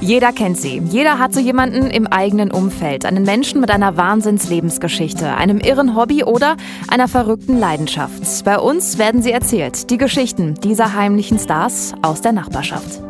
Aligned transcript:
Jeder 0.00 0.32
kennt 0.32 0.58
sie. 0.58 0.82
Jeder 0.90 1.18
hat 1.18 1.34
so 1.34 1.40
jemanden 1.40 1.90
im 1.90 2.06
eigenen 2.06 2.50
Umfeld. 2.50 3.04
Einen 3.04 3.24
Menschen 3.24 3.60
mit 3.60 3.70
einer 3.70 3.96
Wahnsinnslebensgeschichte, 3.96 5.34
einem 5.34 5.58
irren 5.58 5.96
Hobby 5.96 6.22
oder 6.22 6.56
einer 6.88 7.08
verrückten 7.08 7.58
Leidenschaft. 7.58 8.44
Bei 8.44 8.58
uns 8.58 8.98
werden 8.98 9.22
sie 9.22 9.32
erzählt. 9.32 9.90
Die 9.90 9.98
Geschichten 9.98 10.54
dieser 10.54 10.94
heimlichen 10.94 11.38
Stars 11.38 11.94
aus 12.02 12.20
der 12.20 12.32
Nachbarschaft. 12.32 13.00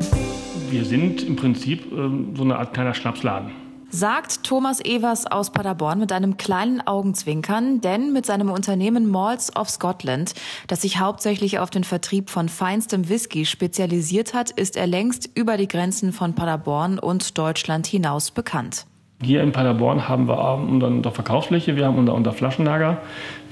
Wir 0.71 0.85
sind 0.85 1.23
im 1.23 1.37
Prinzip 1.37 1.93
ähm, 1.93 2.35
so 2.37 2.45
eine 2.45 2.57
Art 2.57 2.73
kleiner 2.73 2.95
Schnapsladen 2.95 3.66
sagt 3.91 4.45
Thomas 4.45 4.85
Evers 4.85 5.27
aus 5.27 5.51
Paderborn 5.51 5.99
mit 5.99 6.13
einem 6.13 6.37
kleinen 6.37 6.87
Augenzwinkern, 6.87 7.81
denn 7.81 8.13
mit 8.13 8.27
seinem 8.27 8.51
Unternehmen 8.51 9.11
Malls 9.11 9.55
of 9.57 9.71
Scotland, 9.71 10.35
das 10.67 10.83
sich 10.83 10.99
hauptsächlich 10.99 11.59
auf 11.59 11.71
den 11.71 11.85
Vertrieb 11.85 12.31
von 12.31 12.49
feinstem 12.49 13.09
Whisky 13.09 13.47
spezialisiert 13.47 14.35
hat, 14.35 14.51
ist 14.51 14.77
er 14.77 14.87
längst 14.87 15.31
über 15.35 15.57
die 15.57 15.69
Grenzen 15.69 16.13
von 16.13 16.35
Paderborn 16.35 16.99
und 16.99 17.39
Deutschland 17.39 17.87
hinaus 17.87 18.31
bekannt. 18.31 18.87
Hier 19.23 19.43
in 19.43 19.53
Paderborn 19.53 20.09
haben 20.09 20.29
wir 20.29 20.39
unter 20.55 21.11
Verkaufsfläche, 21.11 21.77
wir 21.77 21.87
haben 21.87 21.97
unser, 21.97 22.13
unser 22.13 22.33
Flaschenlager, 22.33 22.99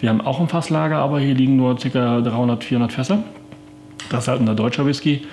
wir 0.01 0.11
haben 0.11 0.21
auch 0.21 0.41
ein 0.41 0.49
Fasslager, 0.49 0.99
aber 0.99 1.21
hier 1.21 1.35
liegen 1.35 1.57
nur 1.57 1.77
ca. 1.77 2.21
300, 2.21 2.63
400 2.63 2.93
Fässer. 2.93 3.23
Das 4.11 4.25
ist 4.25 4.29
halt 4.29 4.41
unser 4.41 4.55
deutscher 4.55 4.85
Whisky 4.85 5.27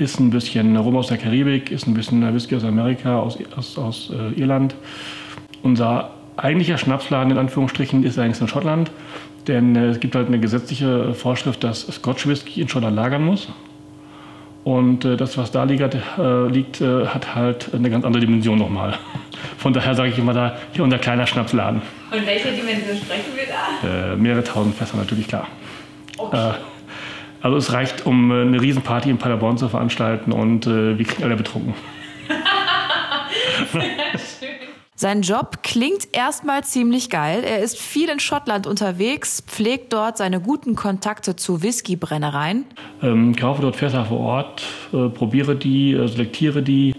ist 0.00 0.18
ein 0.18 0.30
bisschen 0.30 0.76
Rum 0.76 0.96
aus 0.96 1.08
der 1.08 1.18
Karibik, 1.18 1.70
ist 1.70 1.86
ein 1.86 1.94
bisschen 1.94 2.34
Whisky 2.34 2.56
aus 2.56 2.64
Amerika, 2.64 3.18
aus, 3.18 3.38
aus, 3.54 3.78
aus 3.78 4.10
äh, 4.10 4.40
Irland. 4.40 4.74
Unser 5.62 6.10
eigentlicher 6.36 6.78
Schnapsladen 6.78 7.32
in 7.32 7.38
Anführungsstrichen 7.38 8.02
ist 8.02 8.18
eigentlich 8.18 8.40
in 8.40 8.48
Schottland, 8.48 8.90
denn 9.46 9.76
äh, 9.76 9.88
es 9.88 10.00
gibt 10.00 10.14
halt 10.14 10.28
eine 10.28 10.40
gesetzliche 10.40 11.12
Vorschrift, 11.12 11.62
dass 11.62 11.86
Scotch 11.86 12.26
Whisky 12.26 12.62
in 12.62 12.68
Schottland 12.68 12.96
lagern 12.96 13.24
muss. 13.24 13.48
Und 14.64 15.04
äh, 15.04 15.16
das, 15.16 15.36
was 15.36 15.50
da 15.50 15.64
liegt, 15.64 15.94
äh, 15.94 16.46
liegt 16.48 16.80
äh, 16.80 17.06
hat 17.06 17.34
halt 17.34 17.74
eine 17.74 17.90
ganz 17.90 18.04
andere 18.04 18.20
Dimension 18.20 18.58
nochmal. 18.58 18.98
Von 19.58 19.74
daher 19.74 19.94
sage 19.94 20.10
ich 20.10 20.18
immer 20.18 20.32
da, 20.32 20.56
hier 20.72 20.84
unser 20.84 20.98
kleiner 20.98 21.26
Schnapsladen. 21.26 21.82
Und 22.10 22.26
welche 22.26 22.52
Dimension 22.52 22.96
sprechen 22.96 23.32
wir 23.36 23.44
da? 23.46 24.12
Äh, 24.12 24.16
mehrere 24.16 24.44
tausend 24.44 24.74
Fässer 24.74 24.96
natürlich, 24.96 25.28
klar. 25.28 25.46
Okay. 26.16 26.54
Also 27.42 27.56
es 27.56 27.72
reicht, 27.72 28.06
um 28.06 28.30
äh, 28.30 28.42
eine 28.42 28.60
Riesenparty 28.60 29.10
in 29.10 29.18
Paderborn 29.18 29.56
zu 29.58 29.68
veranstalten 29.68 30.32
und 30.32 30.66
äh, 30.66 30.98
wir 30.98 31.04
kriegen 31.04 31.24
alle 31.24 31.36
betrunken. 31.36 31.74
Sein 34.94 35.22
Job 35.22 35.62
klingt 35.62 36.08
erstmal 36.12 36.62
ziemlich 36.62 37.08
geil. 37.08 37.42
Er 37.42 37.60
ist 37.60 37.78
viel 37.78 38.10
in 38.10 38.20
Schottland 38.20 38.66
unterwegs, 38.66 39.42
pflegt 39.46 39.94
dort 39.94 40.18
seine 40.18 40.40
guten 40.40 40.76
Kontakte 40.76 41.36
zu 41.36 41.62
Whiskybrennereien. 41.62 42.66
Ähm, 43.02 43.34
kaufe 43.34 43.62
dort 43.62 43.76
Fässer 43.76 44.04
vor 44.04 44.20
Ort, 44.20 44.62
äh, 44.92 45.08
probiere 45.08 45.56
die, 45.56 45.94
äh, 45.94 46.06
selektiere 46.06 46.62
die 46.62 46.94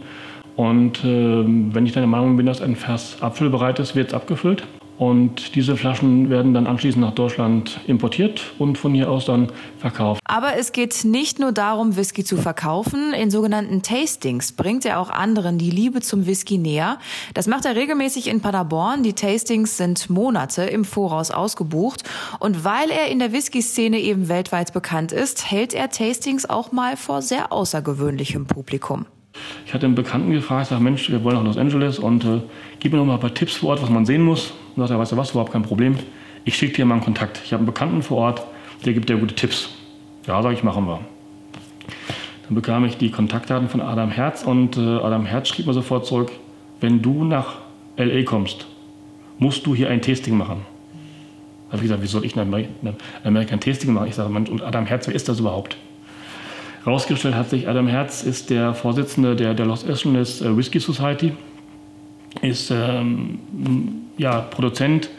und 0.55 1.03
äh, 1.03 1.43
wenn 1.45 1.85
ich 1.85 1.93
der 1.93 2.05
Meinung 2.07 2.37
bin, 2.37 2.47
dass 2.47 2.61
ein 2.61 2.75
Fass 2.75 3.21
abfüllbereit 3.21 3.79
ist, 3.79 3.95
wird 3.95 4.09
es 4.09 4.13
abgefüllt. 4.13 4.63
Und 5.01 5.55
diese 5.55 5.77
Flaschen 5.77 6.29
werden 6.29 6.53
dann 6.53 6.67
anschließend 6.67 7.03
nach 7.03 7.15
Deutschland 7.15 7.79
importiert 7.87 8.53
und 8.59 8.77
von 8.77 8.93
hier 8.93 9.09
aus 9.09 9.25
dann 9.25 9.51
verkauft. 9.79 10.21
Aber 10.25 10.57
es 10.59 10.73
geht 10.73 11.05
nicht 11.05 11.39
nur 11.39 11.51
darum, 11.51 11.95
Whisky 11.95 12.23
zu 12.23 12.37
verkaufen. 12.37 13.11
In 13.11 13.31
sogenannten 13.31 13.81
Tastings 13.81 14.51
bringt 14.51 14.85
er 14.85 14.99
auch 14.99 15.09
anderen 15.09 15.57
die 15.57 15.71
Liebe 15.71 16.01
zum 16.01 16.27
Whisky 16.27 16.59
näher. 16.59 16.99
Das 17.33 17.47
macht 17.47 17.65
er 17.65 17.75
regelmäßig 17.75 18.27
in 18.27 18.41
Paderborn. 18.41 19.01
Die 19.01 19.13
Tastings 19.13 19.75
sind 19.75 20.07
Monate 20.11 20.65
im 20.65 20.85
Voraus 20.85 21.31
ausgebucht. 21.31 22.03
Und 22.39 22.63
weil 22.63 22.91
er 22.91 23.07
in 23.07 23.17
der 23.17 23.31
Whisky-Szene 23.31 23.97
eben 23.97 24.29
weltweit 24.29 24.71
bekannt 24.71 25.13
ist, 25.13 25.49
hält 25.49 25.73
er 25.73 25.89
Tastings 25.89 26.47
auch 26.47 26.71
mal 26.71 26.95
vor 26.95 27.23
sehr 27.23 27.51
außergewöhnlichem 27.51 28.45
Publikum. 28.45 29.07
Ich 29.65 29.73
hatte 29.73 29.87
einen 29.87 29.95
Bekannten 29.95 30.31
gefragt, 30.31 30.67
sag, 30.67 30.79
Mensch, 30.79 31.09
wir 31.09 31.23
wollen 31.23 31.37
nach 31.37 31.43
Los 31.45 31.57
Angeles 31.57 31.97
und 31.97 32.23
äh, 32.23 32.41
gib 32.79 32.91
mir 32.91 32.99
noch 32.99 33.05
mal 33.05 33.15
ein 33.15 33.19
paar 33.19 33.33
Tipps 33.33 33.55
vor 33.55 33.69
Ort, 33.69 33.81
was 33.81 33.89
man 33.89 34.05
sehen 34.05 34.21
muss. 34.21 34.53
Und 34.75 34.81
sagt 34.81 34.91
er, 34.91 34.99
weißt 34.99 35.11
du 35.11 35.17
was, 35.17 35.31
überhaupt 35.31 35.51
kein 35.51 35.63
Problem. 35.63 35.97
Ich 36.45 36.55
schicke 36.55 36.73
dir 36.73 36.85
mal 36.85 36.95
einen 36.95 37.03
Kontakt. 37.03 37.41
Ich 37.43 37.53
habe 37.53 37.59
einen 37.59 37.67
Bekannten 37.67 38.01
vor 38.01 38.17
Ort, 38.17 38.43
der 38.85 38.93
gibt 38.93 39.09
dir 39.09 39.17
gute 39.17 39.35
Tipps. 39.35 39.69
Ja, 40.27 40.41
sag 40.41 40.53
ich, 40.53 40.63
machen 40.63 40.85
wir. 40.85 40.99
Dann 42.43 42.55
bekam 42.55 42.85
ich 42.85 42.97
die 42.97 43.11
Kontaktdaten 43.11 43.69
von 43.69 43.81
Adam 43.81 44.09
Herz 44.09 44.43
und 44.43 44.77
äh, 44.77 44.97
Adam 44.97 45.25
Herz 45.25 45.47
schrieb 45.49 45.67
mir 45.67 45.73
sofort 45.73 46.05
zurück, 46.05 46.31
wenn 46.79 47.01
du 47.01 47.23
nach 47.23 47.59
LA 47.97 48.23
kommst, 48.23 48.65
musst 49.37 49.65
du 49.65 49.75
hier 49.75 49.89
ein 49.89 50.01
Tasting 50.01 50.35
machen. 50.37 50.65
Da 51.67 51.73
habe 51.73 51.77
ich 51.77 51.83
gesagt, 51.83 52.03
wie 52.03 52.07
soll 52.07 52.25
ich 52.25 52.35
in 52.35 52.41
Amerika 53.23 53.53
ein 53.53 53.59
Tasting 53.59 53.93
machen? 53.93 54.07
Ich 54.07 54.15
sage, 54.15 54.29
Mensch, 54.29 54.49
und 54.49 54.61
Adam 54.61 54.85
Herz, 54.85 55.07
wer 55.07 55.15
ist 55.15 55.29
das 55.29 55.39
überhaupt? 55.39 55.77
Rausgestellt 56.85 57.35
hat 57.35 57.49
sich, 57.49 57.67
Adam 57.67 57.87
Herz 57.87 58.23
ist 58.23 58.49
der 58.49 58.73
Vorsitzende 58.73 59.35
der, 59.35 59.53
der 59.53 59.67
Los 59.67 59.87
Angeles 59.87 60.41
äh, 60.41 60.55
Whisky 60.57 60.79
Society, 60.79 61.33
ist 62.41 62.71
ähm, 62.71 63.39
ja, 64.17 64.39
Produzent 64.39 65.09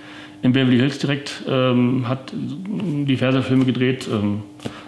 in 0.42 0.52
Beverly 0.52 0.76
Hills 0.76 0.98
direkt, 0.98 1.44
ähm, 1.48 2.08
hat 2.08 2.32
diverse 2.34 3.42
Filme 3.42 3.64
gedreht, 3.64 4.08
ähm, 4.12 4.42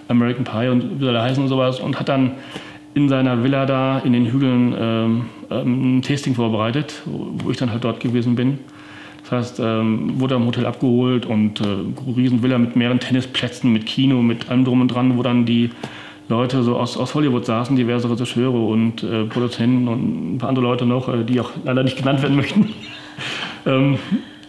American 0.08 0.44
Pie 0.44 0.68
und 0.68 1.00
wie 1.00 1.04
soll 1.04 1.14
er 1.14 1.22
heißen 1.22 1.42
und 1.42 1.48
sowas, 1.48 1.80
und 1.80 1.98
hat 1.98 2.08
dann 2.08 2.32
in 2.94 3.08
seiner 3.08 3.42
Villa 3.42 3.66
da 3.66 3.98
in 4.00 4.12
den 4.12 4.26
Hügeln 4.26 4.74
ähm, 4.78 5.26
ähm 5.50 5.98
ein 5.98 6.02
Tasting 6.02 6.34
vorbereitet, 6.34 7.02
wo 7.06 7.50
ich 7.50 7.56
dann 7.56 7.70
halt 7.70 7.84
dort 7.84 8.00
gewesen 8.00 8.34
bin. 8.34 8.58
Das 9.22 9.32
heißt, 9.32 9.60
ähm, 9.60 10.20
wurde 10.20 10.34
am 10.34 10.46
Hotel 10.46 10.66
abgeholt 10.66 11.24
und 11.24 11.60
äh, 11.60 11.64
Riesenvilla 12.14 12.58
mit 12.58 12.76
mehreren 12.76 13.00
Tennisplätzen, 13.00 13.72
mit 13.72 13.86
Kino, 13.86 14.20
mit 14.22 14.50
allem 14.50 14.64
drum 14.64 14.82
und 14.82 14.88
dran, 14.88 15.16
wo 15.16 15.22
dann 15.22 15.46
die 15.46 15.70
Leute 16.28 16.62
so 16.62 16.76
aus, 16.76 16.96
aus 16.96 17.14
Hollywood 17.14 17.44
saßen, 17.44 17.76
diverse 17.76 18.10
Regisseure 18.10 18.58
und 18.58 19.02
äh, 19.02 19.24
Produzenten 19.24 19.88
und 19.88 20.34
ein 20.34 20.38
paar 20.38 20.48
andere 20.48 20.64
Leute 20.64 20.86
noch, 20.86 21.08
äh, 21.08 21.24
die 21.24 21.40
auch 21.40 21.50
leider 21.64 21.82
nicht 21.82 21.98
genannt 21.98 22.22
werden 22.22 22.36
möchten. 22.36 22.70
ähm, 23.66 23.98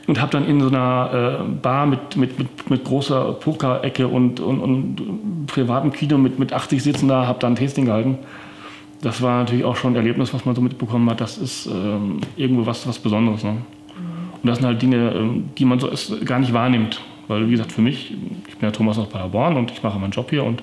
und 0.08 0.22
habe 0.22 0.32
dann 0.32 0.48
in 0.48 0.62
so 0.62 0.68
einer 0.68 1.40
äh, 1.42 1.52
Bar 1.62 1.86
mit, 1.88 2.16
mit, 2.16 2.38
mit, 2.38 2.70
mit 2.70 2.84
großer 2.84 3.34
Pokerecke 3.34 4.08
und, 4.08 4.40
und, 4.40 4.60
und 4.62 5.48
privatem 5.48 5.92
Kino 5.92 6.18
mit, 6.18 6.38
mit 6.38 6.54
80 6.54 6.82
Sitzen 6.82 7.08
da, 7.08 7.26
habe 7.26 7.40
dann 7.40 7.54
ein 7.54 7.56
Tasting 7.56 7.86
gehalten. 7.86 8.20
Das 9.02 9.22
war 9.22 9.40
natürlich 9.40 9.66
auch 9.66 9.76
schon 9.76 9.94
ein 9.94 9.96
Erlebnis, 9.98 10.34
was 10.34 10.46
man 10.46 10.56
so 10.56 10.62
mitbekommen 10.62 11.10
hat. 11.10 11.22
Das 11.22 11.38
ist 11.38 11.66
ähm, 11.66 12.20
irgendwo 12.38 12.66
was, 12.66 12.88
was 12.88 13.00
Besonderes. 13.00 13.44
Ne? 13.44 13.58
Und 14.42 14.48
das 14.48 14.60
sind 14.60 14.68
halt 14.68 14.82
Dinge, 14.82 15.12
ähm, 15.12 15.50
die 15.58 15.66
man 15.66 15.80
so 15.80 15.90
gar 16.24 16.40
nicht 16.40 16.54
wahrnimmt. 16.54 17.02
Weil, 17.28 17.48
wie 17.48 17.52
gesagt, 17.52 17.72
für 17.72 17.82
mich, 17.82 18.12
ich 18.48 18.58
bin 18.58 18.70
ja 18.70 18.72
Thomas 18.72 18.98
aus 19.00 19.10
Paderborn 19.10 19.58
und 19.58 19.72
ich 19.72 19.82
mache 19.82 19.98
meinen 19.98 20.12
Job 20.12 20.30
hier 20.30 20.44
und 20.44 20.62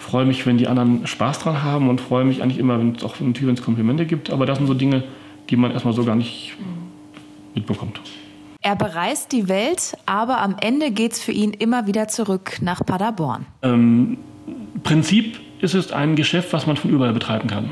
freue 0.00 0.24
mich, 0.24 0.46
wenn 0.46 0.58
die 0.58 0.66
anderen 0.66 1.06
Spaß 1.06 1.40
dran 1.40 1.62
haben 1.62 1.88
und 1.88 2.00
freue 2.00 2.24
mich 2.24 2.42
eigentlich 2.42 2.58
immer, 2.58 2.78
wenn 2.78 2.96
es 2.96 3.04
auch 3.04 3.20
natürlich 3.20 3.46
wenn 3.46 3.54
es 3.54 3.62
Komplimente 3.62 4.06
gibt. 4.06 4.30
Aber 4.30 4.46
das 4.46 4.58
sind 4.58 4.66
so 4.66 4.74
Dinge, 4.74 5.04
die 5.48 5.56
man 5.56 5.70
erstmal 5.70 5.94
so 5.94 6.04
gar 6.04 6.16
nicht 6.16 6.56
mitbekommt. 7.54 8.00
Er 8.62 8.76
bereist 8.76 9.32
die 9.32 9.48
Welt, 9.48 9.96
aber 10.06 10.40
am 10.40 10.56
Ende 10.60 10.90
geht 10.90 11.12
es 11.12 11.22
für 11.22 11.32
ihn 11.32 11.52
immer 11.52 11.86
wieder 11.86 12.08
zurück 12.08 12.58
nach 12.60 12.84
Paderborn. 12.84 13.46
Ähm, 13.62 14.18
Prinzip 14.82 15.38
ist 15.60 15.74
es 15.74 15.92
ein 15.92 16.16
Geschäft, 16.16 16.52
was 16.52 16.66
man 16.66 16.76
von 16.76 16.90
überall 16.90 17.12
betreiben 17.12 17.48
kann. 17.48 17.70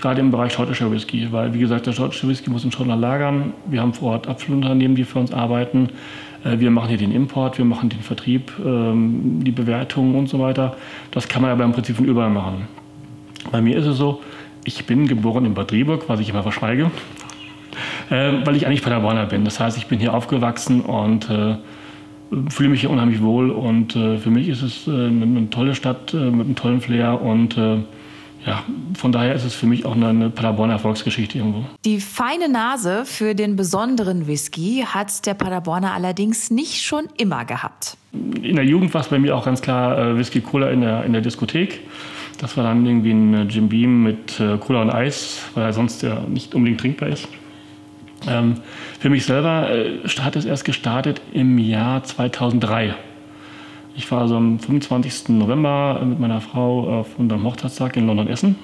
Gerade 0.00 0.20
im 0.20 0.32
Bereich 0.32 0.52
schottischer 0.52 0.90
Whisky, 0.90 1.30
weil 1.30 1.54
wie 1.54 1.60
gesagt, 1.60 1.86
der 1.86 1.92
schottische 1.92 2.26
Whisky 2.28 2.50
muss 2.50 2.64
in 2.64 2.72
Schottland 2.72 3.00
lagern. 3.00 3.52
Wir 3.66 3.80
haben 3.80 3.94
vor 3.94 4.12
Ort 4.12 4.26
Abfüllunternehmen, 4.26 4.96
die 4.96 5.04
für 5.04 5.20
uns 5.20 5.32
arbeiten. 5.32 5.90
Äh, 6.44 6.58
wir 6.58 6.70
machen 6.70 6.88
hier 6.88 6.98
den 6.98 7.12
Import, 7.12 7.58
wir 7.58 7.64
machen 7.64 7.88
den 7.88 8.00
Vertrieb, 8.00 8.52
ähm, 8.64 9.40
die 9.44 9.50
Bewertung 9.50 10.14
und 10.14 10.28
so 10.28 10.38
weiter. 10.38 10.76
Das 11.10 11.28
kann 11.28 11.42
man 11.42 11.50
aber 11.50 11.64
im 11.64 11.72
Prinzip 11.72 11.96
von 11.96 12.04
überall 12.04 12.30
machen. 12.30 12.68
Bei 13.50 13.60
mir 13.60 13.76
ist 13.76 13.86
es 13.86 13.96
so, 13.96 14.20
ich 14.64 14.86
bin 14.86 15.08
geboren 15.08 15.44
in 15.44 15.54
Bad 15.54 15.72
Rieburg, 15.72 16.08
was 16.08 16.20
ich 16.20 16.28
immer 16.28 16.42
verschweige, 16.42 16.90
äh, 18.10 18.32
weil 18.44 18.56
ich 18.56 18.66
eigentlich 18.66 18.82
Paderborner 18.82 19.26
bin. 19.26 19.44
Das 19.44 19.58
heißt, 19.58 19.76
ich 19.76 19.86
bin 19.86 19.98
hier 19.98 20.14
aufgewachsen 20.14 20.80
und 20.80 21.28
äh, 21.28 21.56
fühle 22.48 22.68
mich 22.68 22.80
hier 22.80 22.90
unheimlich 22.90 23.20
wohl. 23.20 23.50
Und 23.50 23.92
für 23.92 24.30
mich 24.30 24.48
ist 24.48 24.62
es 24.62 24.88
eine, 24.88 25.50
tolle 25.50 25.74
Stadt 25.74 26.14
mit 26.14 26.24
einem 26.24 26.54
tollen 26.54 26.80
Flair 26.80 27.20
und 27.20 27.58
ja, 28.44 28.64
von 28.94 29.12
daher 29.12 29.34
ist 29.34 29.44
es 29.44 29.54
für 29.54 29.66
mich 29.66 29.84
auch 29.84 29.94
eine 29.94 30.30
Paderborner 30.30 30.74
Erfolgsgeschichte 30.74 31.38
irgendwo. 31.38 31.64
Die 31.84 32.00
feine 32.00 32.48
Nase 32.48 33.04
für 33.04 33.34
den 33.34 33.54
besonderen 33.54 34.26
Whisky 34.26 34.84
hat 34.86 35.26
der 35.26 35.34
Paderborner 35.34 35.92
allerdings 35.92 36.50
nicht 36.50 36.82
schon 36.82 37.04
immer 37.16 37.44
gehabt. 37.44 37.96
In 38.12 38.56
der 38.56 38.64
Jugend 38.64 38.92
war 38.94 39.00
es 39.00 39.08
bei 39.08 39.18
mir 39.18 39.36
auch 39.36 39.44
ganz 39.44 39.62
klar 39.62 39.96
äh, 39.96 40.18
Whisky 40.18 40.40
Cola 40.40 40.70
in 40.70 40.80
der, 40.80 41.04
in 41.04 41.12
der 41.12 41.22
Diskothek. 41.22 41.80
Das 42.38 42.56
war 42.56 42.64
dann 42.64 42.84
irgendwie 42.84 43.12
ein 43.12 43.34
äh, 43.34 43.42
Jim 43.44 43.68
Beam 43.68 44.02
mit 44.02 44.40
äh, 44.40 44.58
Cola 44.58 44.82
und 44.82 44.90
Eis, 44.90 45.42
weil 45.54 45.64
er 45.64 45.72
sonst 45.72 46.02
ja 46.02 46.20
nicht 46.28 46.54
unbedingt 46.54 46.80
trinkbar 46.80 47.10
ist. 47.10 47.28
Ähm, 48.28 48.56
für 48.98 49.08
mich 49.08 49.24
selber 49.24 49.70
äh, 49.70 50.08
hat 50.20 50.34
es 50.34 50.44
erst 50.44 50.64
gestartet 50.64 51.20
im 51.32 51.58
Jahr 51.58 52.02
2003. 52.02 52.94
Ich 53.94 54.10
war 54.10 54.22
also 54.22 54.36
am 54.36 54.58
25. 54.58 55.28
November 55.30 56.00
mit 56.04 56.18
meiner 56.18 56.40
Frau 56.40 57.00
auf 57.00 57.18
unserem 57.18 57.44
Hochzeitstag 57.44 57.96
in 57.96 58.06
London 58.06 58.26
essen 58.28 58.56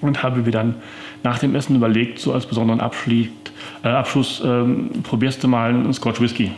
und 0.00 0.22
habe 0.22 0.42
mir 0.42 0.50
dann 0.50 0.76
nach 1.24 1.38
dem 1.38 1.54
Essen 1.54 1.74
überlegt, 1.74 2.20
so 2.20 2.32
als 2.32 2.46
besonderen 2.46 2.80
Abschluss, 2.80 3.26
äh, 3.82 3.88
Abschluss 3.88 4.42
ähm, 4.44 4.90
probierst 5.02 5.42
du 5.42 5.48
mal 5.48 5.70
einen 5.70 5.92
Scotch 5.92 6.20
Whisky. 6.20 6.52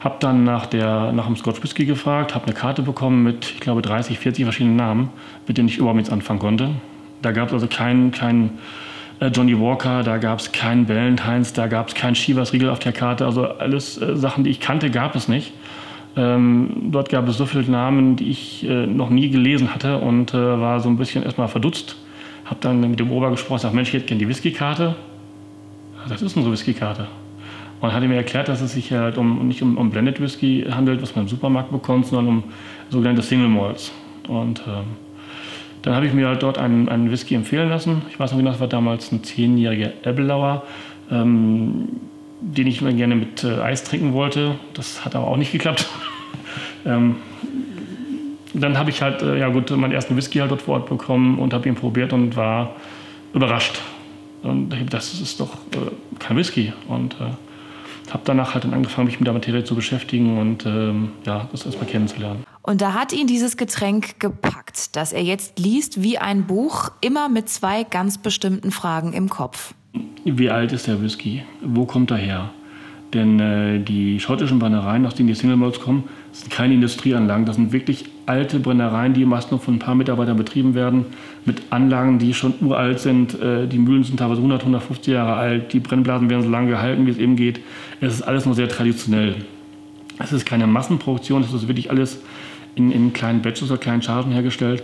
Hab 0.00 0.18
dann 0.18 0.42
nach, 0.42 0.66
der, 0.66 1.12
nach 1.12 1.26
dem 1.26 1.36
Scotch 1.36 1.62
Whisky 1.62 1.84
gefragt, 1.84 2.34
habe 2.34 2.46
eine 2.46 2.54
Karte 2.54 2.82
bekommen 2.82 3.22
mit, 3.22 3.52
ich 3.54 3.60
glaube, 3.60 3.82
30, 3.82 4.18
40 4.18 4.44
verschiedenen 4.44 4.74
Namen, 4.74 5.10
mit 5.46 5.58
denen 5.58 5.68
ich 5.68 5.78
überhaupt 5.78 5.96
nichts 5.96 6.12
anfangen 6.12 6.40
konnte. 6.40 6.70
Da 7.22 7.30
gab 7.30 7.48
es 7.48 7.54
also 7.54 7.68
keinen 7.68 8.10
kein, 8.10 8.58
äh, 9.20 9.28
Johnny 9.28 9.58
Walker, 9.58 10.02
da 10.02 10.18
gab 10.18 10.40
es 10.40 10.50
keinen 10.50 10.88
Valentines, 10.88 11.52
da 11.52 11.68
gab 11.68 11.88
es 11.88 11.94
keinen 11.94 12.14
Chivas 12.14 12.52
Riegel 12.52 12.68
auf 12.68 12.80
der 12.80 12.92
Karte. 12.92 13.24
Also 13.24 13.44
alles 13.46 14.02
äh, 14.02 14.16
Sachen, 14.16 14.42
die 14.42 14.50
ich 14.50 14.58
kannte, 14.58 14.90
gab 14.90 15.14
es 15.14 15.28
nicht. 15.28 15.52
Ähm, 16.14 16.90
dort 16.90 17.08
gab 17.08 17.26
es 17.28 17.38
so 17.38 17.46
viele 17.46 17.64
Namen, 17.64 18.16
die 18.16 18.30
ich 18.30 18.68
äh, 18.68 18.86
noch 18.86 19.08
nie 19.08 19.30
gelesen 19.30 19.74
hatte 19.74 19.98
und 19.98 20.34
äh, 20.34 20.36
war 20.36 20.80
so 20.80 20.88
ein 20.88 20.98
bisschen 20.98 21.22
erstmal 21.22 21.48
verdutzt. 21.48 21.96
Hab 22.44 22.60
dann 22.60 22.80
mit 22.80 23.00
dem 23.00 23.10
Ober 23.10 23.30
gesprochen, 23.30 23.60
sag, 23.60 23.72
Mensch, 23.72 23.88
ich 23.88 23.94
hätte 23.94 24.06
gerne 24.06 24.18
die 24.18 24.28
Whiskykarte. 24.28 24.94
Das 26.08 26.20
ist 26.20 26.36
unsere 26.36 26.52
Whiskykarte. 26.52 27.06
Und 27.80 27.92
hat 27.92 28.02
mir 28.02 28.14
erklärt, 28.14 28.48
dass 28.48 28.60
es 28.60 28.74
sich 28.74 28.92
halt 28.92 29.16
um, 29.16 29.48
nicht 29.48 29.62
um, 29.62 29.76
um 29.76 29.90
Blended 29.90 30.20
Whisky 30.20 30.66
handelt, 30.70 31.02
was 31.02 31.16
man 31.16 31.24
im 31.24 31.28
Supermarkt 31.28 31.72
bekommt, 31.72 32.06
sondern 32.06 32.28
um 32.28 32.44
sogenannte 32.90 33.22
Single 33.22 33.48
Malts. 33.48 33.92
Und 34.28 34.62
ähm, 34.68 34.84
dann 35.82 35.94
habe 35.94 36.06
ich 36.06 36.12
mir 36.12 36.28
halt 36.28 36.42
dort 36.42 36.58
einen, 36.58 36.88
einen 36.88 37.10
Whisky 37.10 37.34
empfehlen 37.34 37.68
lassen. 37.68 38.02
Ich 38.10 38.20
weiß 38.20 38.30
noch 38.30 38.38
genau, 38.38 38.50
das 38.50 38.60
war 38.60 38.68
damals 38.68 39.10
ein 39.10 39.24
zehnjähriger 39.24 39.92
Ebbelauer, 40.04 40.62
ähm, 41.10 41.88
den 42.42 42.66
ich 42.66 42.82
mir 42.82 42.92
gerne 42.92 43.14
mit 43.14 43.44
äh, 43.44 43.60
Eis 43.60 43.84
trinken 43.84 44.12
wollte. 44.12 44.56
Das 44.74 45.04
hat 45.04 45.14
aber 45.14 45.28
auch 45.28 45.36
nicht 45.36 45.52
geklappt. 45.52 45.88
ähm, 46.84 47.16
dann 48.54 48.76
habe 48.76 48.90
ich 48.90 49.00
halt, 49.00 49.22
äh, 49.22 49.38
ja 49.38 49.48
gut, 49.48 49.70
meinen 49.70 49.92
ersten 49.92 50.16
Whisky 50.16 50.38
halt 50.38 50.50
dort 50.50 50.62
vor 50.62 50.74
Ort 50.74 50.88
bekommen 50.88 51.38
und 51.38 51.54
habe 51.54 51.68
ihn 51.68 51.74
probiert 51.74 52.12
und 52.12 52.36
war 52.36 52.76
überrascht. 53.32 53.80
Und 54.42 54.70
das 54.90 55.20
ist 55.20 55.40
doch 55.40 55.54
äh, 55.72 56.18
kein 56.18 56.36
Whisky. 56.36 56.72
Und 56.88 57.14
äh, 57.14 57.32
habe 58.12 58.22
danach 58.24 58.54
halt 58.54 58.64
dann 58.64 58.74
angefangen, 58.74 59.06
mich 59.06 59.20
mit 59.20 59.26
der 59.26 59.32
Materie 59.32 59.64
zu 59.64 59.74
beschäftigen 59.74 60.38
und 60.38 60.66
ähm, 60.66 61.12
ja, 61.24 61.48
das 61.50 61.64
erstmal 61.64 61.86
kennenzulernen. 61.86 62.44
Und 62.60 62.80
da 62.80 62.92
hat 62.94 63.12
ihn 63.12 63.26
dieses 63.26 63.56
Getränk 63.56 64.20
gepackt, 64.20 64.94
das 64.96 65.12
er 65.12 65.22
jetzt 65.22 65.58
liest 65.58 66.02
wie 66.02 66.18
ein 66.18 66.46
Buch, 66.46 66.90
immer 67.00 67.28
mit 67.28 67.48
zwei 67.48 67.84
ganz 67.84 68.18
bestimmten 68.18 68.70
Fragen 68.70 69.12
im 69.12 69.28
Kopf. 69.28 69.74
Wie 70.24 70.50
alt 70.50 70.72
ist 70.72 70.86
der 70.86 71.02
Whisky? 71.02 71.42
Wo 71.60 71.84
kommt 71.84 72.10
er 72.10 72.16
her? 72.16 72.50
Denn 73.12 73.38
äh, 73.40 73.78
die 73.78 74.18
schottischen 74.20 74.58
Brennereien, 74.58 75.04
aus 75.04 75.14
denen 75.14 75.26
die 75.26 75.34
Single 75.34 75.56
Malts 75.56 75.80
kommen, 75.80 76.04
sind 76.32 76.50
keine 76.50 76.74
Industrieanlagen. 76.74 77.44
Das 77.44 77.56
sind 77.56 77.72
wirklich 77.72 78.06
alte 78.24 78.58
Brennereien, 78.58 79.12
die 79.12 79.26
meist 79.26 79.52
noch 79.52 79.60
von 79.60 79.74
ein 79.74 79.78
paar 79.78 79.94
Mitarbeitern 79.94 80.36
betrieben 80.38 80.74
werden, 80.74 81.04
mit 81.44 81.60
Anlagen, 81.70 82.18
die 82.18 82.32
schon 82.32 82.54
uralt 82.62 83.00
sind. 83.00 83.38
Äh, 83.38 83.66
die 83.66 83.78
Mühlen 83.78 84.04
sind 84.04 84.18
teilweise 84.18 84.38
100, 84.38 84.62
150 84.62 85.12
Jahre 85.12 85.34
alt. 85.34 85.72
Die 85.74 85.80
Brennblasen 85.80 86.30
werden 86.30 86.42
so 86.42 86.48
lange 86.48 86.70
gehalten, 86.70 87.06
wie 87.06 87.10
es 87.10 87.18
eben 87.18 87.36
geht. 87.36 87.60
Es 88.00 88.14
ist 88.14 88.22
alles 88.22 88.46
noch 88.46 88.54
sehr 88.54 88.68
traditionell. 88.68 89.34
Es 90.18 90.32
ist 90.32 90.46
keine 90.46 90.66
Massenproduktion, 90.66 91.42
es 91.42 91.52
ist 91.52 91.68
wirklich 91.68 91.90
alles 91.90 92.22
in, 92.76 92.90
in 92.92 93.12
kleinen 93.12 93.42
Batches 93.42 93.70
oder 93.70 93.78
kleinen 93.78 94.02
Chargen 94.02 94.32
hergestellt. 94.32 94.82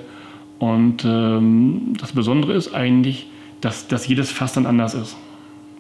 Und 0.59 1.05
ähm, 1.05 1.95
das 1.99 2.13
Besondere 2.13 2.53
ist 2.53 2.75
eigentlich, 2.75 3.29
dass, 3.61 3.89
dass 3.89 4.07
jedes 4.07 4.31
Fass 4.31 4.53
dann 4.53 4.67
anders 4.67 4.95
ist. 4.95 5.17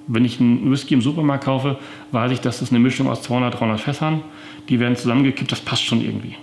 Wenn 0.06 0.24
ich 0.24 0.40
einen 0.40 0.70
Whisky 0.70 0.94
im 0.94 1.02
Supermarkt 1.02 1.44
kaufe, 1.44 1.76
weiß 2.12 2.32
ich, 2.32 2.40
dass 2.40 2.60
das 2.60 2.70
eine 2.70 2.78
Mischung 2.78 3.08
aus 3.08 3.22
200, 3.22 3.60
300 3.60 3.80
Fässern. 3.80 4.22
Die 4.68 4.80
werden 4.80 4.96
zusammengekippt, 4.96 5.52
das 5.52 5.60
passt 5.60 5.84
schon 5.84 6.00
irgendwie. 6.00 6.34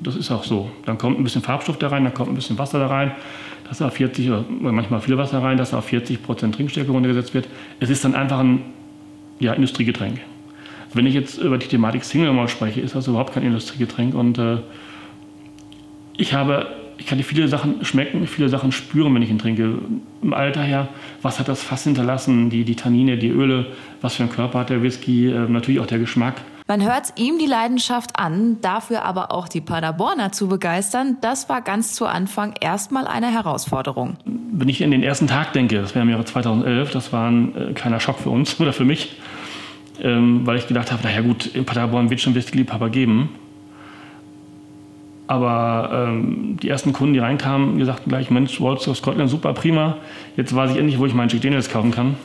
Das 0.00 0.14
ist 0.14 0.30
auch 0.30 0.44
so. 0.44 0.70
Dann 0.84 0.98
kommt 0.98 1.18
ein 1.18 1.24
bisschen 1.24 1.42
Farbstoff 1.42 1.78
da 1.78 1.88
rein, 1.88 2.04
dann 2.04 2.14
kommt 2.14 2.28
ein 2.28 2.34
bisschen 2.34 2.58
Wasser 2.58 2.78
da 2.78 2.86
rein, 2.86 3.12
dass 3.68 3.82
auf 3.82 3.94
40 3.94 4.28
oder 4.28 4.44
manchmal 4.48 5.00
viel 5.00 5.16
Wasser 5.16 5.42
rein, 5.42 5.56
dass 5.56 5.74
auf 5.74 5.86
40 5.86 6.22
Prozent 6.22 6.54
Trinkstärke 6.54 6.90
runtergesetzt 6.90 7.34
wird. 7.34 7.48
Es 7.80 7.90
ist 7.90 8.04
dann 8.04 8.14
einfach 8.14 8.38
ein 8.38 8.62
ja, 9.40 9.54
Industriegetränk. 9.54 10.20
Wenn 10.94 11.06
ich 11.06 11.14
jetzt 11.14 11.38
über 11.38 11.58
die 11.58 11.66
Thematik 11.66 12.04
Single 12.04 12.32
mal 12.32 12.48
spreche, 12.48 12.80
ist 12.80 12.94
das 12.94 13.08
überhaupt 13.08 13.34
kein 13.34 13.42
Industriegetränk 13.42 14.14
und 14.14 14.38
äh, 14.38 14.58
ich 16.16 16.34
habe, 16.34 16.66
ich 16.98 17.06
kann 17.06 17.22
viele 17.22 17.48
Sachen 17.48 17.84
schmecken, 17.84 18.26
viele 18.26 18.48
Sachen 18.48 18.72
spüren, 18.72 19.14
wenn 19.14 19.22
ich 19.22 19.30
ihn 19.30 19.38
trinke. 19.38 19.78
Im 20.22 20.34
Alter 20.34 20.62
her, 20.62 20.88
was 21.22 21.38
hat 21.38 21.48
das 21.48 21.62
Fass 21.62 21.84
hinterlassen, 21.84 22.50
die, 22.50 22.64
die 22.64 22.74
Tannine, 22.74 23.16
die 23.16 23.28
Öle, 23.28 23.66
was 24.00 24.16
für 24.16 24.24
einen 24.24 24.32
Körper 24.32 24.58
hat 24.60 24.70
der 24.70 24.82
Whisky, 24.82 25.28
äh, 25.28 25.48
natürlich 25.48 25.80
auch 25.80 25.86
der 25.86 25.98
Geschmack. 25.98 26.34
Man 26.66 26.82
hört 26.82 27.18
ihm 27.18 27.38
die 27.38 27.46
Leidenschaft 27.46 28.18
an, 28.18 28.58
dafür 28.60 29.02
aber 29.04 29.32
auch 29.32 29.48
die 29.48 29.62
Paderborner 29.62 30.32
zu 30.32 30.48
begeistern, 30.48 31.16
das 31.22 31.48
war 31.48 31.62
ganz 31.62 31.94
zu 31.94 32.04
Anfang 32.04 32.54
erstmal 32.60 33.06
eine 33.06 33.32
Herausforderung. 33.32 34.18
Wenn 34.26 34.68
ich 34.68 34.82
in 34.82 34.90
den 34.90 35.02
ersten 35.02 35.28
Tag 35.28 35.54
denke, 35.54 35.80
das 35.80 35.94
wäre 35.94 36.02
im 36.02 36.10
Jahre 36.10 36.26
2011, 36.26 36.90
das 36.90 37.12
war 37.12 37.30
ein 37.30 37.56
äh, 37.56 37.72
kleiner 37.72 38.00
Schock 38.00 38.18
für 38.18 38.30
uns 38.30 38.60
oder 38.60 38.74
für 38.74 38.84
mich, 38.84 39.16
ähm, 40.02 40.46
weil 40.46 40.58
ich 40.58 40.66
gedacht 40.66 40.92
habe, 40.92 41.02
naja 41.04 41.22
gut, 41.22 41.46
in 41.46 41.64
Paderborn 41.64 42.10
wird 42.10 42.20
schon 42.20 42.34
Whisky-Liebhaber 42.34 42.90
geben. 42.90 43.30
Aber 45.28 45.90
ähm, 45.92 46.56
die 46.60 46.68
ersten 46.70 46.92
Kunden, 46.92 47.12
die 47.12 47.20
reinkamen, 47.20 47.84
sagten 47.84 48.08
gleich, 48.08 48.30
Mensch, 48.30 48.60
Walls 48.60 48.88
of 48.88 48.96
Scotland, 48.96 49.30
super, 49.30 49.52
prima. 49.52 49.98
Jetzt 50.36 50.54
weiß 50.56 50.72
ich 50.72 50.78
endlich, 50.78 50.98
wo 50.98 51.06
ich 51.06 51.14
meinen 51.14 51.28
Jack 51.28 51.42
Daniels 51.42 51.70
kaufen 51.70 51.90
kann. 51.90 52.16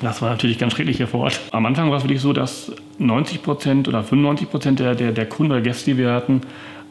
Das 0.00 0.22
war 0.22 0.30
natürlich 0.30 0.58
ganz 0.58 0.72
schrecklich 0.72 0.96
hier 0.96 1.08
vor 1.08 1.24
Ort. 1.24 1.40
Am 1.50 1.66
Anfang 1.66 1.90
war 1.90 1.98
es 1.98 2.04
wirklich 2.04 2.20
so, 2.20 2.32
dass 2.32 2.72
90 2.98 3.42
Prozent 3.42 3.88
oder 3.88 4.02
95 4.02 4.50
Prozent 4.50 4.78
der, 4.78 4.94
der, 4.94 5.12
der 5.12 5.26
Kunden 5.26 5.52
oder 5.52 5.60
Gäste, 5.60 5.90
die 5.90 5.98
wir 5.98 6.12
hatten, 6.12 6.40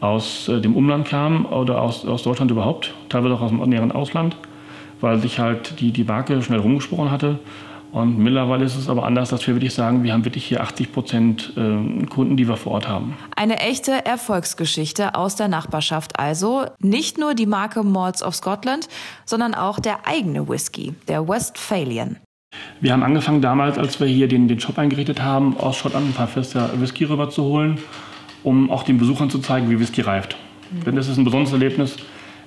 aus 0.01 0.49
äh, 0.49 0.59
dem 0.59 0.75
Umland 0.75 1.07
kamen 1.07 1.45
oder 1.45 1.81
aus, 1.81 2.05
aus 2.05 2.23
Deutschland 2.23 2.51
überhaupt, 2.51 2.93
teilweise 3.07 3.35
auch 3.35 3.41
aus 3.41 3.51
dem 3.51 3.61
näheren 3.61 3.93
Ausland, 3.93 4.35
weil 4.99 5.19
sich 5.19 5.39
halt 5.39 5.79
die, 5.79 5.91
die 5.91 6.03
Marke 6.03 6.41
schnell 6.41 6.59
rumgesprochen 6.59 7.09
hatte. 7.09 7.39
Und 7.93 8.17
mittlerweile 8.17 8.65
ist 8.65 8.75
es 8.75 8.89
aber 8.89 9.05
anders, 9.05 9.29
dass 9.29 9.45
wir 9.45 9.53
wirklich 9.53 9.75
sagen, 9.75 10.03
wir 10.03 10.13
haben 10.13 10.25
wirklich 10.25 10.45
hier 10.45 10.61
80 10.61 10.91
Prozent 10.91 11.53
äh, 11.55 12.05
Kunden, 12.07 12.35
die 12.37 12.47
wir 12.47 12.57
vor 12.57 12.71
Ort 12.71 12.87
haben. 12.87 13.15
Eine 13.35 13.59
echte 13.59 14.03
Erfolgsgeschichte 14.03 15.13
aus 15.13 15.35
der 15.35 15.47
Nachbarschaft 15.47 16.17
also. 16.17 16.65
Nicht 16.79 17.19
nur 17.19 17.35
die 17.35 17.45
Marke 17.45 17.83
Malts 17.83 18.23
of 18.23 18.33
Scotland, 18.33 18.89
sondern 19.25 19.53
auch 19.53 19.79
der 19.79 20.07
eigene 20.07 20.49
Whisky, 20.49 20.95
der 21.07 21.27
Westphalian. 21.29 22.17
Wir 22.81 22.93
haben 22.93 23.03
angefangen 23.03 23.41
damals, 23.41 23.77
als 23.77 23.99
wir 23.99 24.07
hier 24.07 24.27
den, 24.27 24.47
den 24.47 24.59
Shop 24.59 24.79
eingerichtet 24.79 25.21
haben, 25.21 25.55
aus 25.57 25.77
Schottland 25.77 26.07
ein 26.09 26.13
paar 26.13 26.27
Fässer 26.27 26.71
Whisky 26.81 27.03
rüber 27.03 27.29
zu 27.29 27.43
holen, 27.43 27.77
um 28.43 28.71
auch 28.71 28.81
den 28.81 28.97
Besuchern 28.97 29.29
zu 29.29 29.37
zeigen, 29.37 29.69
wie 29.69 29.79
Whisky 29.79 30.01
reift. 30.01 30.35
Mhm. 30.71 30.83
Denn 30.85 30.95
das 30.95 31.07
ist 31.07 31.17
ein 31.17 31.25
besonderes 31.25 31.53
Erlebnis 31.53 31.97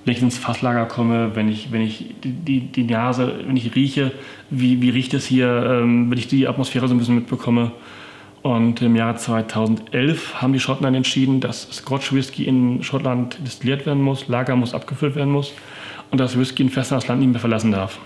wenn 0.06 0.14
ich 0.14 0.22
ins 0.22 0.38
Fasslager 0.38 0.86
komme, 0.86 1.34
wenn 1.34 1.48
ich, 1.48 1.72
wenn 1.72 1.82
ich 1.82 2.14
die, 2.22 2.60
die 2.60 2.84
Nase, 2.84 3.40
wenn 3.44 3.56
ich 3.56 3.74
rieche, 3.74 4.12
wie, 4.50 4.80
wie 4.80 4.90
riecht 4.90 5.12
es 5.14 5.26
hier, 5.26 5.48
ähm, 5.48 6.08
wenn 6.10 6.16
ich 6.16 6.28
die 6.28 6.46
Atmosphäre 6.46 6.86
so 6.86 6.94
ein 6.94 6.98
bisschen 6.98 7.16
mitbekomme. 7.16 7.72
Und 8.42 8.80
im 8.82 8.94
Jahr 8.94 9.16
2011 9.16 10.40
haben 10.40 10.52
die 10.52 10.60
Schotten 10.60 10.84
dann 10.84 10.94
entschieden, 10.94 11.40
dass 11.40 11.68
Scotch 11.72 12.12
Whisky 12.12 12.44
in 12.44 12.84
Schottland 12.84 13.36
destilliert 13.44 13.84
werden 13.84 14.00
muss, 14.00 14.28
Lager 14.28 14.54
muss 14.54 14.74
abgefüllt 14.74 15.16
werden 15.16 15.32
muss 15.32 15.52
und 16.12 16.20
dass 16.20 16.38
Whisky 16.38 16.62
in 16.62 16.70
Fässern 16.70 16.98
das 16.98 17.08
Land 17.08 17.20
nicht 17.20 17.32
mehr 17.32 17.40
verlassen 17.40 17.72
darf. 17.72 17.98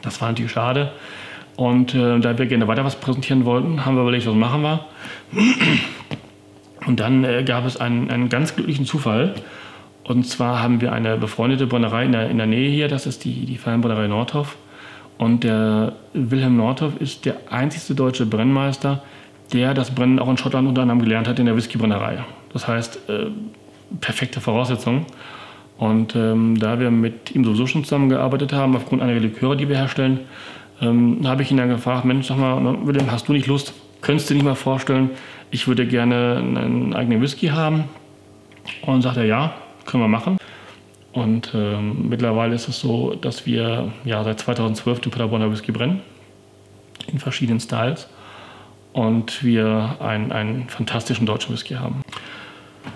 Das 0.00 0.22
war 0.22 0.28
natürlich 0.28 0.52
schade. 0.52 0.90
Und 1.56 1.94
äh, 1.94 2.18
da 2.18 2.38
wir 2.38 2.46
gerne 2.46 2.66
weiter 2.66 2.86
was 2.86 2.96
präsentieren 2.96 3.44
wollten, 3.44 3.84
haben 3.84 3.96
wir 3.96 4.02
überlegt, 4.02 4.26
was 4.26 4.34
machen 4.34 4.62
wir. 4.62 4.86
Und 6.86 6.98
dann 7.00 7.24
äh, 7.24 7.44
gab 7.44 7.66
es 7.66 7.76
einen, 7.76 8.10
einen 8.10 8.30
ganz 8.30 8.54
glücklichen 8.54 8.86
Zufall. 8.86 9.34
Und 10.04 10.24
zwar 10.26 10.62
haben 10.62 10.80
wir 10.80 10.92
eine 10.92 11.16
befreundete 11.16 11.66
Brennerei 11.66 12.04
in 12.04 12.12
der, 12.12 12.30
in 12.30 12.36
der 12.36 12.46
Nähe 12.46 12.70
hier, 12.70 12.88
das 12.88 13.06
ist 13.06 13.24
die, 13.24 13.46
die 13.46 13.56
Fernbrennerei 13.56 14.06
Nordhoff. 14.06 14.56
Und 15.16 15.44
der 15.44 15.94
Wilhelm 16.12 16.56
Nordhoff 16.56 17.00
ist 17.00 17.24
der 17.24 17.36
einzigste 17.50 17.94
deutsche 17.94 18.26
Brennmeister, 18.26 19.02
der 19.52 19.72
das 19.72 19.94
Brennen 19.94 20.18
auch 20.18 20.28
in 20.28 20.36
Schottland 20.36 20.68
unter 20.68 20.82
anderem 20.82 21.00
gelernt 21.00 21.28
hat 21.28 21.38
in 21.38 21.46
der 21.46 21.56
Whiskybrennerei. 21.56 22.24
Das 22.52 22.68
heißt, 22.68 23.08
äh, 23.08 23.26
perfekte 24.00 24.40
Voraussetzungen. 24.40 25.06
Und 25.78 26.14
ähm, 26.14 26.58
da 26.58 26.78
wir 26.78 26.90
mit 26.90 27.34
ihm 27.34 27.44
sowieso 27.44 27.66
schon 27.66 27.84
zusammengearbeitet 27.84 28.52
haben, 28.52 28.76
aufgrund 28.76 29.02
einer 29.02 29.14
Liköre, 29.14 29.56
die 29.56 29.68
wir 29.68 29.76
herstellen, 29.76 30.20
ähm, 30.80 31.20
habe 31.24 31.42
ich 31.42 31.50
ihn 31.50 31.56
dann 31.56 31.68
gefragt, 31.68 32.04
Mensch, 32.04 32.26
sag 32.26 32.38
mal, 32.38 32.86
Wilhelm, 32.86 33.10
hast 33.10 33.28
du 33.28 33.32
nicht 33.32 33.46
Lust, 33.46 33.72
könntest 34.00 34.28
du 34.28 34.34
dir 34.34 34.38
nicht 34.38 34.46
mal 34.46 34.54
vorstellen, 34.54 35.10
ich 35.50 35.66
würde 35.66 35.86
gerne 35.86 36.36
einen 36.38 36.94
eigenen 36.94 37.20
Whisky 37.22 37.48
haben? 37.48 37.84
Und 38.86 39.02
sagt 39.02 39.18
er, 39.18 39.24
ja, 39.24 39.54
können 39.84 40.02
wir 40.02 40.08
machen. 40.08 40.38
Und 41.12 41.52
ähm, 41.54 42.08
mittlerweile 42.08 42.54
ist 42.54 42.68
es 42.68 42.80
so, 42.80 43.14
dass 43.14 43.46
wir 43.46 43.92
ja, 44.04 44.24
seit 44.24 44.40
2012 44.40 45.00
den 45.00 45.12
Paderborner 45.12 45.50
Whisky 45.50 45.70
brennen, 45.70 46.00
in 47.06 47.18
verschiedenen 47.18 47.60
Styles. 47.60 48.08
Und 48.92 49.42
wir 49.42 49.96
einen, 50.00 50.32
einen 50.32 50.68
fantastischen 50.68 51.26
deutschen 51.26 51.52
Whisky 51.52 51.74
haben. 51.74 52.02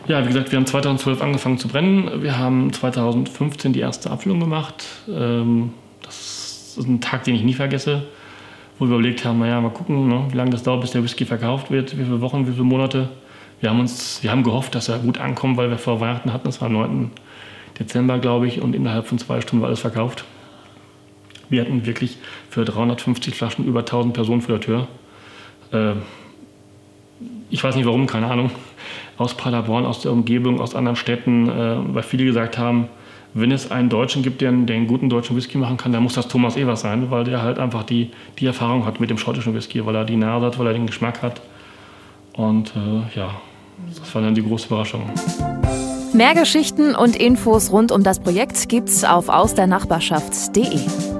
Ja, 0.06 0.22
wie 0.22 0.28
gesagt, 0.28 0.50
wir 0.52 0.56
haben 0.56 0.66
2012 0.66 1.22
angefangen 1.22 1.58
zu 1.58 1.68
brennen. 1.68 2.22
Wir 2.22 2.38
haben 2.38 2.72
2015 2.72 3.72
die 3.72 3.80
erste 3.80 4.10
Abfüllung 4.10 4.40
gemacht. 4.40 4.84
Ähm, 5.08 5.72
das 6.02 6.76
ist 6.78 6.86
ein 6.86 7.00
Tag, 7.00 7.24
den 7.24 7.34
ich 7.34 7.42
nie 7.42 7.54
vergesse, 7.54 8.04
wo 8.78 8.86
wir 8.86 8.94
überlegt 8.94 9.24
haben, 9.24 9.38
naja, 9.40 9.60
mal 9.60 9.70
gucken, 9.70 10.08
ne, 10.08 10.26
wie 10.30 10.36
lange 10.36 10.50
das 10.50 10.62
dauert, 10.62 10.80
bis 10.80 10.92
der 10.92 11.02
Whisky 11.02 11.24
verkauft 11.24 11.70
wird, 11.70 11.98
wie 11.98 12.04
viele 12.04 12.20
Wochen, 12.20 12.46
wie 12.46 12.52
viele 12.52 12.64
Monate. 12.64 13.08
Wir 13.60 13.70
haben, 13.70 13.80
uns, 13.80 14.22
wir 14.22 14.30
haben 14.30 14.44
gehofft, 14.44 14.74
dass 14.74 14.88
er 14.88 14.98
gut 14.98 15.18
ankommt, 15.18 15.56
weil 15.56 15.70
wir 15.70 15.78
vor 15.78 16.00
Weihnachten 16.00 16.32
hatten. 16.32 16.44
Das 16.44 16.60
war 16.60 16.66
am 16.66 16.74
9. 16.74 17.10
Dezember, 17.78 18.18
glaube 18.18 18.46
ich, 18.46 18.60
und 18.60 18.74
innerhalb 18.74 19.06
von 19.06 19.18
zwei 19.18 19.40
Stunden 19.40 19.62
war 19.62 19.68
alles 19.68 19.80
verkauft. 19.80 20.24
Wir 21.48 21.62
hatten 21.62 21.86
wirklich 21.86 22.18
für 22.50 22.64
350 22.64 23.34
Flaschen 23.34 23.64
über 23.64 23.80
1000 23.80 24.14
Personen 24.14 24.42
vor 24.42 24.58
der 24.58 24.60
Tür. 24.60 24.88
Äh, 25.72 25.94
ich 27.50 27.64
weiß 27.64 27.74
nicht 27.76 27.86
warum, 27.86 28.06
keine 28.06 28.26
Ahnung. 28.26 28.50
Aus 29.16 29.34
Paderborn, 29.34 29.86
aus 29.86 30.02
der 30.02 30.12
Umgebung, 30.12 30.60
aus 30.60 30.74
anderen 30.74 30.96
Städten, 30.96 31.48
äh, 31.48 31.94
weil 31.94 32.02
viele 32.02 32.24
gesagt 32.24 32.58
haben, 32.58 32.88
wenn 33.34 33.50
es 33.50 33.70
einen 33.70 33.88
Deutschen 33.88 34.22
gibt, 34.22 34.40
der 34.40 34.50
einen, 34.50 34.66
der 34.66 34.76
einen, 34.76 34.86
guten 34.86 35.08
deutschen 35.08 35.36
Whisky 35.36 35.58
machen 35.58 35.76
kann, 35.76 35.92
dann 35.92 36.02
muss 36.02 36.14
das 36.14 36.28
Thomas 36.28 36.56
Evers 36.56 36.80
sein, 36.80 37.10
weil 37.10 37.24
der 37.24 37.42
halt 37.42 37.58
einfach 37.58 37.82
die, 37.82 38.10
die 38.38 38.46
Erfahrung 38.46 38.86
hat 38.86 39.00
mit 39.00 39.10
dem 39.10 39.18
schottischen 39.18 39.54
Whisky, 39.54 39.84
weil 39.84 39.94
er 39.94 40.04
die 40.04 40.16
Nase 40.16 40.46
hat, 40.46 40.58
weil 40.58 40.68
er 40.68 40.72
den 40.72 40.86
Geschmack 40.86 41.22
hat. 41.22 41.40
Und 42.32 42.72
äh, 42.76 43.18
ja, 43.18 43.30
das 43.98 44.14
war 44.14 44.22
dann 44.22 44.34
die 44.34 44.42
große 44.42 44.66
Überraschung. 44.66 45.02
Mehr 46.12 46.34
Geschichten 46.34 46.94
und 46.94 47.16
Infos 47.16 47.70
rund 47.70 47.92
um 47.92 48.02
das 48.02 48.18
Projekt 48.20 48.68
gibt's 48.68 49.04
auf 49.04 49.28
ausdernachbarschaft.de. 49.28 51.17